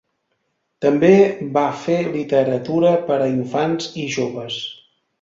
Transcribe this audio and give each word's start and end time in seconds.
També 0.85 1.11
va 1.59 1.67
fer 1.83 1.99
literatura 2.17 2.97
per 3.11 3.21
a 3.27 3.31
infants 3.37 3.95
i 4.07 4.11
joves. 4.19 4.63